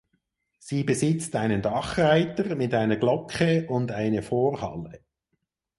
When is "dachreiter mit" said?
1.61-2.73